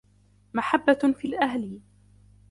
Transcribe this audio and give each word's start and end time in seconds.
مَحَبَّةٌ 0.53 1.13
فِي 1.19 1.27
الْأَهْلِ 1.27 1.79